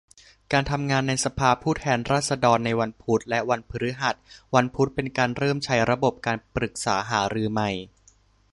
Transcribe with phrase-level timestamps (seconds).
[0.51, 4.15] การทำงานในสภาผู้แทนราษฎรในวันพุธ และ วันพฤหัส
[4.55, 7.71] วันพุธเป็นการเริ่มใช้ระบบการปรึกษาหารือใหม่